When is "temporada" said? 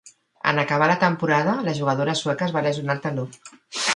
1.03-1.53